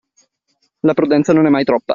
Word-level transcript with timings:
La 0.79 0.95
prudenza 0.95 1.31
non 1.31 1.45
è 1.45 1.49
mai 1.49 1.63
troppa. 1.63 1.89